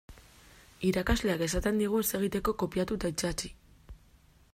Irakasleak 0.91 1.43
esaten 1.47 1.77
digu 1.81 2.01
ez 2.05 2.21
egiteko 2.21 2.55
kopiatu 2.63 2.99
eta 3.01 3.13
itsatsi. 3.15 3.53